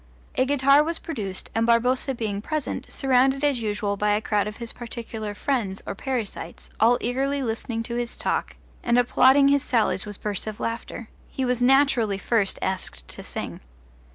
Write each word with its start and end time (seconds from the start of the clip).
A 0.33 0.45
guitar 0.45 0.81
was 0.83 0.97
produced, 0.97 1.51
and 1.53 1.67
Barboza 1.67 2.15
being 2.15 2.41
present, 2.41 2.87
surrounded 2.91 3.43
as 3.43 3.61
usual 3.61 3.97
by 3.97 4.13
a 4.13 4.19
crowd 4.19 4.47
of 4.47 4.57
his 4.57 4.73
particular 4.73 5.35
friends 5.35 5.83
or 5.85 5.93
parasites, 5.93 6.71
all 6.79 6.97
eagerly 7.01 7.43
listening 7.43 7.83
to 7.83 7.93
his 7.93 8.17
talk 8.17 8.55
and 8.83 8.97
applauding 8.97 9.49
his 9.49 9.61
sallies 9.61 10.07
with 10.07 10.19
bursts 10.19 10.47
of 10.47 10.59
laughter, 10.59 11.07
he 11.29 11.45
was 11.45 11.61
naturally 11.61 12.17
first 12.17 12.57
asked 12.63 13.07
to 13.09 13.21
sing. 13.21 13.59